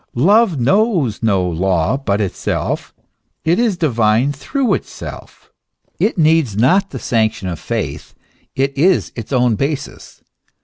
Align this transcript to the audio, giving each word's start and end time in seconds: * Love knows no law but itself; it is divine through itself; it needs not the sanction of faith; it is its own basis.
* 0.07 0.13
Love 0.15 0.59
knows 0.59 1.21
no 1.21 1.47
law 1.47 1.95
but 1.95 2.19
itself; 2.19 2.91
it 3.45 3.59
is 3.59 3.77
divine 3.77 4.31
through 4.33 4.73
itself; 4.73 5.51
it 5.99 6.17
needs 6.17 6.57
not 6.57 6.89
the 6.89 6.97
sanction 6.97 7.47
of 7.47 7.59
faith; 7.59 8.15
it 8.55 8.75
is 8.75 9.11
its 9.15 9.31
own 9.31 9.53
basis. 9.53 10.23